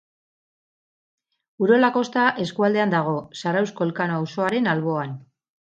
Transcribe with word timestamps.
Urola 1.65 1.91
Kosta 1.99 2.25
eskualdean 2.47 2.95
dago, 2.97 3.17
Zarauzko 3.43 3.91
Elkano 3.91 4.21
auzoaren 4.23 4.73
alboan. 4.77 5.17